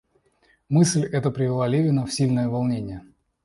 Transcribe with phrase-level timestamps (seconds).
[0.67, 3.03] Мысль эта привела Левина в сильное волнение.